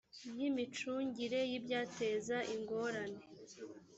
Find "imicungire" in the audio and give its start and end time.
0.49-1.39